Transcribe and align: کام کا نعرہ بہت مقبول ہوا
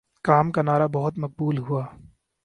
کام 0.25 0.51
کا 0.51 0.61
نعرہ 0.61 0.87
بہت 0.87 1.17
مقبول 1.17 1.57
ہوا 1.57 1.85